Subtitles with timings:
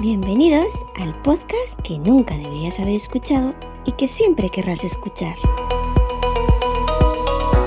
[0.00, 5.36] Bienvenidos al podcast que nunca deberías haber escuchado y que siempre querrás escuchar.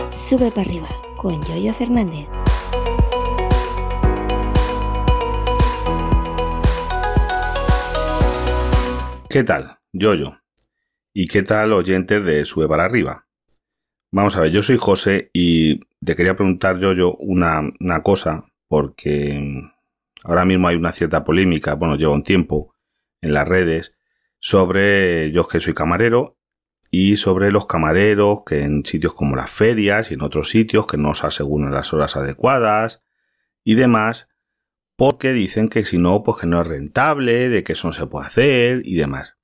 [0.09, 2.27] Sube para arriba con Yoyo Fernández.
[9.29, 10.35] ¿Qué tal, Yoyo?
[11.13, 13.27] ¿Y qué tal, oyentes de Sube para arriba?
[14.11, 19.71] Vamos a ver, yo soy José y te quería preguntar, Yoyo, una, una cosa, porque
[20.23, 22.75] ahora mismo hay una cierta polémica, bueno, lleva un tiempo
[23.21, 23.93] en las redes,
[24.39, 26.37] sobre yo que soy camarero
[26.91, 30.97] y sobre los camareros que en sitios como las ferias y en otros sitios que
[30.97, 33.01] no se aseguran las horas adecuadas
[33.63, 34.29] y demás,
[34.95, 38.05] porque dicen que si no, pues que no es rentable, de que eso no se
[38.05, 39.37] puede hacer y demás.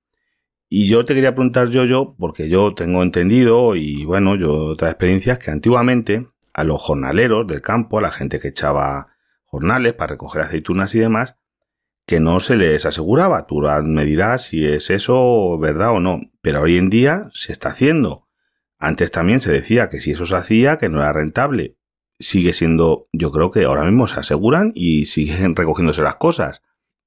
[0.67, 4.91] Y yo te quería preguntar yo, yo, porque yo tengo entendido y bueno, yo otras
[4.91, 9.07] experiencias que antiguamente a los jornaleros del campo, a la gente que echaba
[9.49, 11.35] jornales para recoger aceitunas y demás,
[12.07, 13.45] que no se les aseguraba.
[13.45, 17.69] Tú me dirás si es eso verdad o no, pero hoy en día se está
[17.69, 18.27] haciendo.
[18.79, 21.79] Antes también se decía que si eso se hacía, que no era rentable
[22.19, 26.61] sigue siendo, yo creo que ahora mismo se aseguran y siguen recogiéndose las cosas.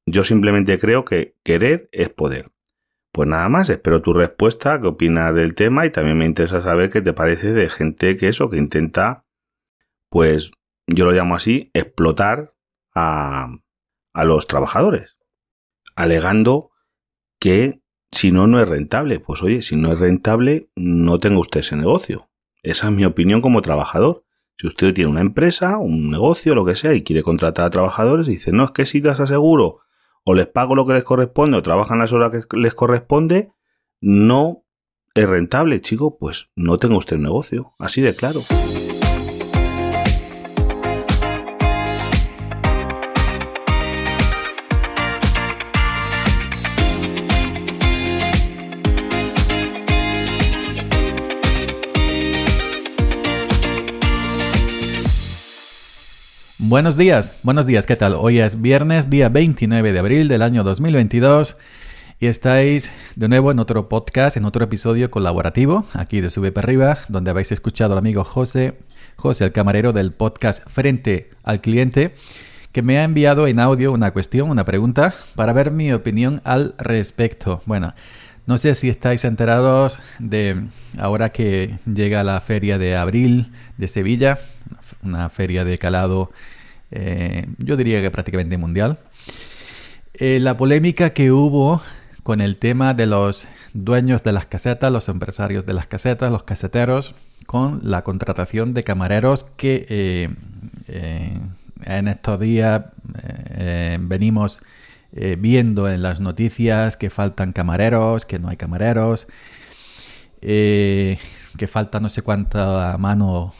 [0.06, 2.50] Yo simplemente creo que querer es poder.
[3.12, 6.88] Pues nada más, espero tu respuesta, qué opinas del tema y también me interesa saber
[6.88, 9.27] qué te parece de gente que eso, que intenta,
[10.08, 10.50] pues
[10.94, 12.54] yo lo llamo así, explotar
[12.94, 13.48] a,
[14.12, 15.18] a los trabajadores,
[15.94, 16.70] alegando
[17.38, 19.18] que si no, no es rentable.
[19.18, 22.28] Pues oye, si no es rentable, no tenga usted ese negocio.
[22.62, 24.24] Esa es mi opinión como trabajador.
[24.58, 28.27] Si usted tiene una empresa, un negocio, lo que sea, y quiere contratar a trabajadores,
[28.27, 29.80] dice, no, es que si las aseguro
[30.24, 33.50] o les pago lo que les corresponde o trabajan las horas que les corresponde,
[34.00, 34.64] no
[35.14, 37.72] es rentable, chico, pues no tenga usted negocio.
[37.78, 38.40] Así de claro.
[56.72, 58.14] Buenos días, buenos días, ¿qué tal?
[58.16, 61.58] Hoy es viernes, día 29 de abril del año 2022
[62.18, 66.64] y estáis de nuevo en otro podcast, en otro episodio colaborativo aquí de Sube para
[66.64, 68.78] arriba, donde habéis escuchado al amigo José,
[69.16, 72.14] José el camarero del podcast Frente al Cliente,
[72.72, 76.74] que me ha enviado en audio una cuestión, una pregunta, para ver mi opinión al
[76.78, 77.61] respecto.
[77.66, 77.92] Bueno,
[78.46, 84.38] no sé si estáis enterados de ahora que llega la feria de abril de Sevilla,
[85.02, 86.30] una feria de calado
[86.92, 88.98] eh, yo diría que prácticamente mundial.
[90.14, 91.83] Eh, la polémica que hubo
[92.23, 96.42] con el tema de los dueños de las casetas, los empresarios de las casetas, los
[96.42, 97.14] caseteros,
[97.47, 100.29] con la contratación de camareros que eh,
[101.85, 102.85] en estos días
[104.01, 104.61] venimos
[105.39, 109.27] viendo en las noticias que faltan camareros, que no hay camareros,
[110.41, 111.19] que
[111.67, 113.53] falta no sé cuánta mano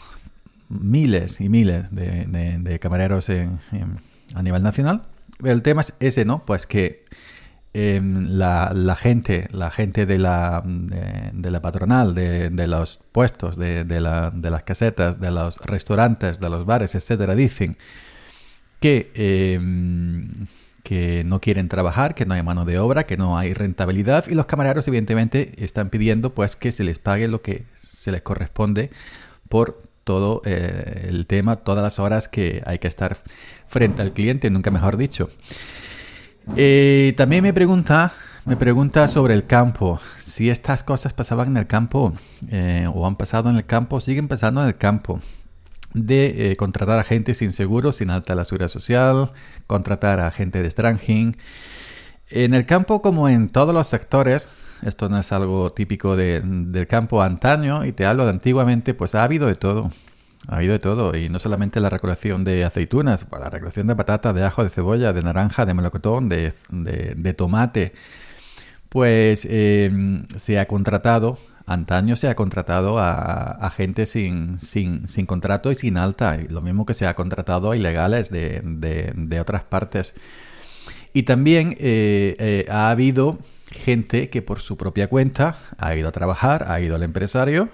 [0.81, 5.03] miles y miles de, camareros a nivel nacional.
[5.45, 6.45] El tema es ese, ¿no?
[6.45, 7.05] Pues que
[7.75, 14.63] em, la, gente, la gente de la, de, la patronal, de, los puestos, de, las
[14.63, 17.77] casetas, de los restaurantes, de los bares, etcétera, dicen
[18.81, 20.47] que, em,
[20.83, 24.35] que no quieren trabajar, que no hay mano de obra, que no hay rentabilidad y
[24.35, 28.91] los camareros evidentemente están pidiendo pues que se les pague lo que se les corresponde
[29.49, 33.19] por todo eh, el tema, todas las horas que hay que estar
[33.69, 35.29] frente al cliente, nunca mejor dicho.
[36.57, 38.13] Eh, también me pregunta,
[38.45, 40.01] me pregunta sobre el campo.
[40.19, 42.13] Si estas cosas pasaban en el campo
[42.51, 45.21] eh, o han pasado en el campo, siguen pasando en el campo.
[45.95, 49.33] De contratar a gente sin seguro, sin alta la seguridad social,
[49.67, 51.33] contratar a gente de extranjero.
[52.35, 54.49] En el campo, como en todos los sectores,
[54.81, 59.23] esto no es algo típico del campo antaño y te hablo de antiguamente, pues ha
[59.23, 59.91] habido de todo.
[60.49, 64.33] Ha habido de todo, y no solamente la recolección de aceitunas, la recolección de patata,
[64.33, 67.93] de ajo, de cebolla, de naranja, de melocotón, de, tomate.
[68.89, 74.57] Pues em, se ha contratado, antaño se ha contratado a, gente sin,
[75.27, 80.15] contrato y sin alta, lo mismo que se ha contratado a ilegales de otras partes.
[81.13, 83.39] Y también eh, eh, ha habido
[83.71, 87.69] gente que por su propia cuenta ha ido a trabajar, ha ido al empresario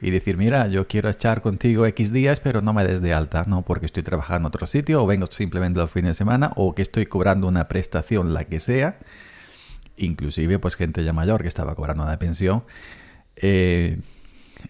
[0.00, 3.42] y decir, mira, yo quiero echar contigo X días, pero no me des de alta,
[3.46, 6.74] no porque estoy trabajando en otro sitio o vengo simplemente los fines de semana o
[6.74, 8.98] que estoy cobrando una prestación, la que sea.
[9.96, 12.64] Inclusive, pues gente ya mayor que estaba cobrando una pensión,
[13.36, 13.98] eh,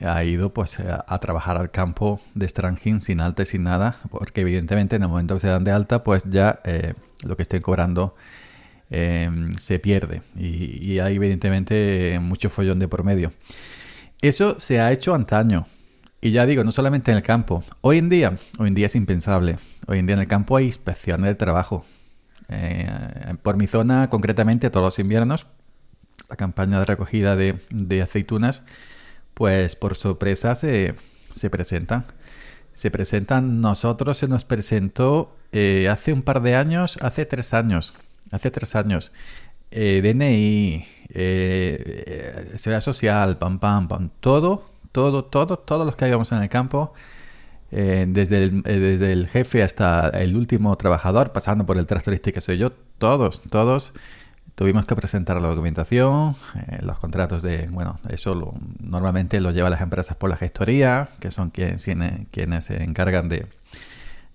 [0.00, 4.42] ha ido pues a, trabajar al campo de extranjero sin alta y sin nada, porque
[4.42, 6.94] evidentemente en el momento que se dan de alta, pues ya eh,
[7.24, 8.14] lo que estén cobrando
[8.90, 13.32] em, se pierde y, hay evidentemente mucho follón de por medio.
[14.22, 15.66] Eso se ha hecho antaño.
[16.20, 17.62] Y ya digo, no solamente en el campo.
[17.82, 19.58] Hoy en día, hoy en día es impensable.
[19.86, 21.84] Hoy en día en el campo hay inspecciones de trabajo.
[22.48, 22.88] Eh,
[23.42, 25.46] por mi zona, concretamente, todos los inviernos,
[26.28, 28.62] la campaña de recogida de, aceitunas,
[29.34, 30.94] pues por sorpresa se,
[31.30, 32.06] se presentan.
[32.72, 37.94] Se presentan, nosotros se nos presentó eh, hace un par de años, hace tres años,
[38.32, 39.12] hace tres años,
[39.70, 46.32] eh, DNI, eh, Seguridad Social, pam, pam, pam, todo, todo, todo, todos los que habíamos
[46.32, 46.92] en el campo,
[47.70, 52.58] desde, el, desde el jefe hasta el último trabajador, pasando por el tractorista que soy
[52.58, 53.92] yo, todos, todos
[54.54, 56.36] tuvimos que presentar la documentación,
[56.80, 61.50] los contratos de, bueno, eso normalmente lo llevan las empresas por la gestoría, que son
[61.50, 61.84] quienes,
[62.30, 63.46] quienes se encargan de,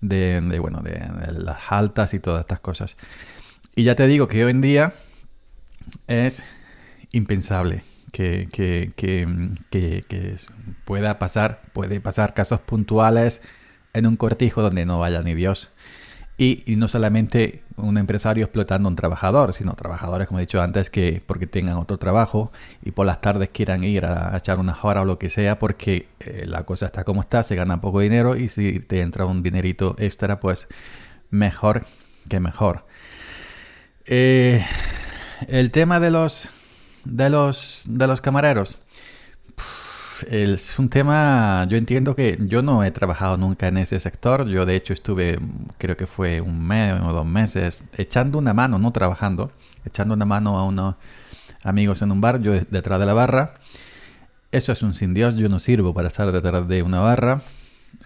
[0.00, 1.00] de, bueno, de,
[1.32, 2.96] las altas y todas estas cosas.
[3.74, 4.94] Y ya te digo que hoy en día
[6.06, 6.42] es
[7.12, 7.82] impensable
[8.12, 10.36] que, que, que,
[10.84, 13.42] pueda pasar, puede pasar casos puntuales
[13.92, 15.70] en un cortijo donde no vaya ni Dios.
[16.42, 20.88] Y, no solamente un empresario explotando a un trabajador, sino trabajadores, como he dicho antes,
[20.88, 22.50] que porque tengan otro trabajo
[22.82, 26.08] y por las tardes quieran ir a, echar unas horas o lo que sea, porque
[26.18, 29.42] eh, la cosa está como está, se gana poco dinero y si te entra un
[29.42, 30.66] dinerito extra, pues
[31.28, 31.84] mejor
[32.26, 32.86] que mejor.
[34.06, 34.64] Eh,
[35.46, 36.48] el tema de los
[37.04, 38.78] de los de los camareros
[40.28, 44.66] es un tema, yo entiendo que yo no he trabajado nunca en ese sector, yo
[44.66, 45.38] de hecho estuve,
[45.78, 49.52] creo que fue un mes o dos meses, echando una mano, no trabajando,
[49.84, 50.96] echando una mano a unos
[51.64, 53.54] amigos en un bar, yo detrás de la barra.
[54.52, 57.42] Eso es un sin Dios, yo no sirvo para estar detrás de una barra,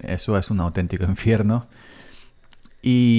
[0.00, 1.66] eso es un auténtico infierno.
[2.82, 3.13] Y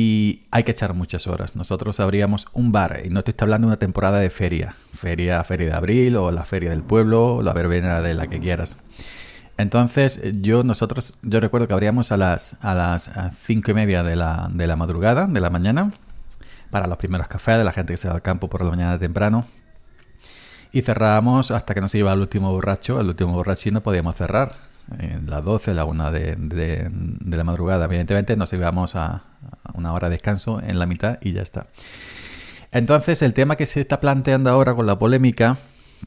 [0.56, 1.57] hay que echar muchas horas.
[1.57, 5.44] Nosotros abríamos un bar, y no te estoy hablando de una temporada de feria, feria,
[5.44, 8.78] feria de abril o la feria del pueblo, o la verbena de la que quieras.
[9.57, 13.12] Entonces, yo nosotros, yo recuerdo que abríamos a las a las
[13.44, 15.92] cinco y media de la, de la madrugada, de la mañana,
[16.69, 18.98] para los primeros cafés de la gente que se va al campo por la mañana
[18.98, 19.46] temprano.
[20.72, 24.54] Y cerrábamos hasta que nos iba el último borracho, el último borrachino podíamos cerrar
[25.00, 27.86] en las 12, la 1 de, de, la madrugada.
[27.86, 29.24] Evidentemente nos íbamos a,
[29.74, 31.68] una hora de descanso en la mitad y ya está.
[32.72, 35.58] Entonces el tema que se está planteando ahora con la polémica,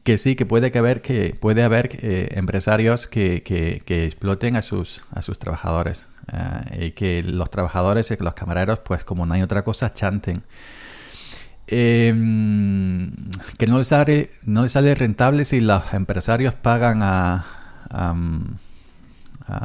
[0.05, 4.63] que sí, que puede que haber, que puede haber eh, empresarios que, que, exploten a
[4.63, 6.07] sus, a sus trabajadores.
[6.33, 9.93] Eh, y que los trabajadores y que los camareros, pues como no hay otra cosa,
[9.93, 10.43] chanten.
[11.71, 13.13] Em,
[13.59, 17.45] que no les, sale, no les sale rentable si los empresarios pagan a,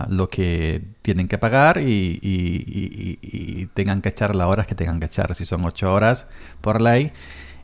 [0.10, 5.34] lo que tienen que pagar y, tengan que echar las horas que tengan que echar,
[5.36, 6.28] si son ocho horas
[6.62, 7.12] por ley,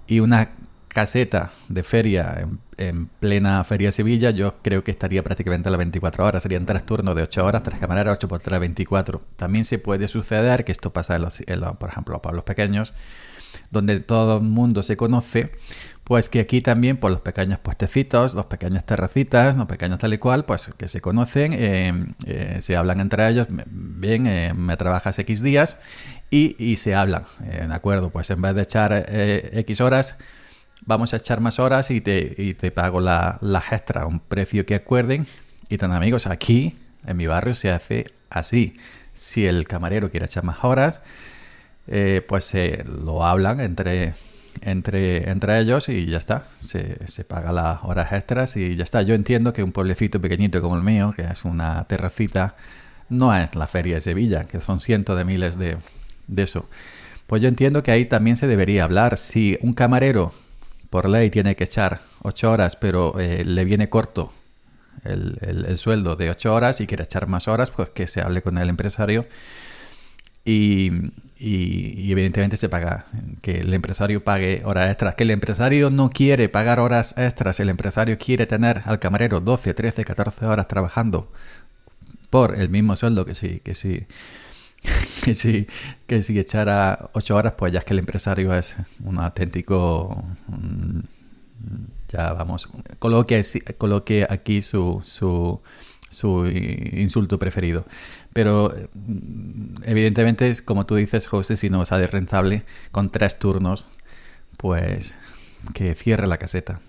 [0.08, 0.50] y una
[0.88, 6.26] caseta de feria en, plena Feria Sevilla, yo creo que estaría prácticamente a las 24
[6.26, 6.44] horas.
[6.44, 9.22] Serían tres turnos de 8 horas, tres camareras, 8 por 3, 24.
[9.36, 11.42] También se puede suceder, que esto pasa, en los,
[11.78, 12.94] por ejemplo, para los pequeños,
[13.72, 15.52] donde todo el mundo se conoce,
[16.10, 20.18] pues que aquí también, por los pequeños puestecitos, los pequeñas terracitas, los pequeños tal y
[20.18, 21.94] cual, pues que se conocen, eh,
[22.26, 25.80] eh, se hablan entre ellos, bien, eh, me trabajas X días
[26.32, 28.10] y, se hablan, ¿de acuerdo?
[28.10, 30.16] Pues en vez de echar X horas,
[30.84, 34.74] vamos a echar más horas y te, te pago la, las extra, un precio que
[34.74, 35.28] acuerden.
[35.70, 36.76] Y tan amigos, aquí
[37.06, 38.78] en mi barrio se hace así.
[39.14, 41.02] Si el camarero quiere echar más horas,
[42.28, 42.54] pues
[42.86, 44.14] lo hablan entre
[44.62, 46.48] entre, entre ellos y ya está.
[46.58, 49.02] Se, se paga las horas extras y ya está.
[49.02, 52.56] Yo entiendo que un pueblecito pequeñito como el mío, que es una terracita,
[53.10, 55.78] no es la feria de Sevilla, que son cientos de miles de,
[56.28, 56.68] de eso.
[57.28, 59.18] Pues yo entiendo que ahí también se debería hablar.
[59.18, 60.34] Si un camarero
[60.90, 64.34] por ley tiene que echar ocho horas, pero eh, le viene corto
[65.04, 68.42] el, el, sueldo de ocho horas y quiere echar más horas, pues que se hable
[68.42, 69.28] con el empresario
[70.44, 70.92] y,
[71.40, 73.06] y, evidentemente se paga,
[73.42, 77.70] que el empresario pague horas extras, que el empresario no quiere pagar horas extras, el
[77.70, 81.32] empresario quiere tener al camarero 12, 13, 14 horas trabajando
[82.30, 84.06] por el mismo sueldo que si, que si,
[85.24, 85.68] que si,
[86.08, 91.00] que si echara 8 horas, pues ya es que el empresario es un auténtico, mm,
[92.10, 92.68] ya vamos,
[93.00, 93.42] coloque,
[93.78, 95.62] coloque aquí su, su,
[96.10, 97.86] su insulto preferido.
[98.34, 98.74] Pero
[99.86, 103.86] evidentemente, como tú dices, José, si no sale rentable con tres turnos,
[104.58, 105.18] pues
[105.74, 106.80] que cierre la caseta.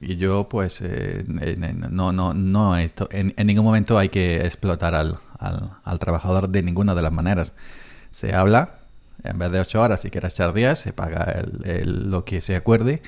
[0.00, 5.18] Y yo, pues, eh, no, no, no, esto, en, ningún momento hay que explotar al,
[5.38, 7.54] al, trabajador de ninguna de las maneras.
[8.10, 8.80] Se habla
[9.24, 11.42] En vez de 8 horas, si quieres echar 10, se paga
[11.84, 13.02] lo que se acuerde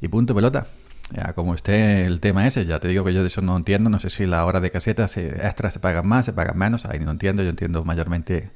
[0.00, 0.66] y punto pelota.
[1.14, 3.88] Ya, como esté el tema ese, ya te digo que yo de eso no entiendo.
[3.88, 6.86] No sé si la hora de caseta se, extra se pagan más, se pagan menos.
[6.86, 7.42] Ahí no entiendo.
[7.42, 8.50] Yo entiendo mayormente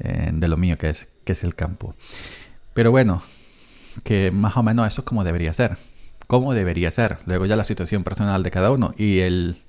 [0.00, 1.94] eh, de lo mío que es, que es el campo.
[2.74, 3.22] Pero bueno,
[4.04, 5.78] que más o menos eso es como debería ser.
[6.26, 7.18] Como debería ser.
[7.24, 9.62] Luego ya la situación personal de cada uno y el,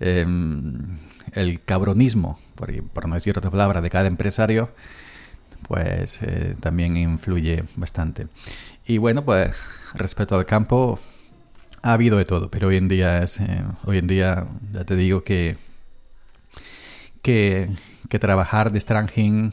[0.00, 0.98] em,
[1.32, 4.70] el cabronismo, por, por, no decir otra palabra, de cada empresario,
[5.68, 8.26] pues eh, también influye bastante.
[8.84, 9.54] Y bueno, pues
[9.94, 10.98] respecto al campo,
[11.82, 14.96] ha habido de todo, pero hoy en día es, eh, hoy en día ya te
[14.96, 15.56] digo que,
[17.22, 17.70] que,
[18.20, 19.52] trabajar de stranging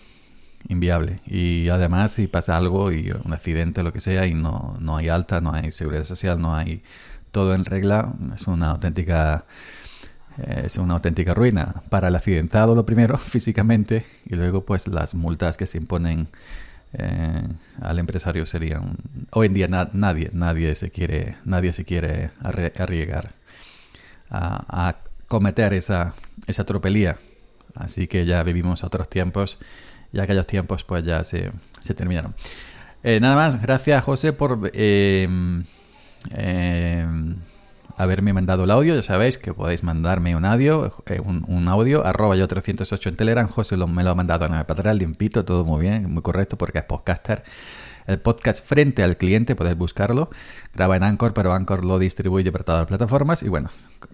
[0.67, 1.21] inviable.
[1.25, 5.07] Y además, si pasa algo y un accidente, lo que sea, y no, no hay
[5.07, 6.83] alta, no hay seguridad social, no hay
[7.31, 9.45] todo en regla, es una auténtica
[10.37, 15.15] eh, es una auténtica ruina para el accidentado lo primero físicamente y luego pues las
[15.15, 16.27] multas que se imponen
[16.93, 17.47] eh,
[17.81, 18.95] al empresario serían
[19.31, 23.33] hoy en día nadie nadie se quiere nadie se quiere arriesgar
[24.31, 24.95] a,
[25.27, 26.15] cometer esa
[26.47, 27.17] esa tropelía.
[27.75, 29.59] Así que ya vivimos otros tiempos
[30.11, 32.33] y aquellos tiempos pues ya se, se terminaron.
[33.03, 35.63] Eh, nada más gracias José por em,
[37.99, 38.95] haberme mandado el audio.
[38.95, 43.47] Ya sabéis que podéis mandarme un audio, eh, un, audio, arroba yo 308 en Telegram.
[43.47, 46.57] José lo, me lo ha mandado en el atrás, limpito, todo muy bien, muy correcto,
[46.57, 47.43] porque es podcaster.
[48.07, 50.29] El podcast frente al cliente, podéis buscarlo.
[50.73, 53.43] Graba en Anchor, pero Anchor lo distribuye para todas las plataformas.
[53.43, 53.69] Y bueno,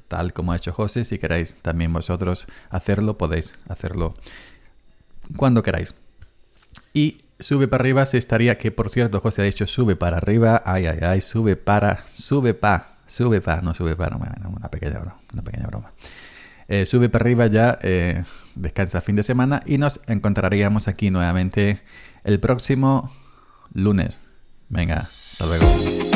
[0.08, 4.16] tal como ha hecho José, si queréis también vosotros hacerlo, podéis hacerlo
[5.38, 5.94] cuando queráis.
[6.92, 10.64] Y sube para arriba se estaría, que por cierto, José ha dicho sube para arriba.
[10.66, 15.18] Ay, ay, ay, sube para, sube para Sube para, no sube para, una pequeña broma.
[15.34, 15.92] Una pequeña broma.
[16.68, 18.24] Eh, sube para arriba ya, eh,
[18.56, 21.82] descansa fin de semana y nos encontraríamos aquí nuevamente
[22.24, 23.12] el próximo
[23.74, 24.22] lunes.
[24.70, 26.15] Venga, hasta luego.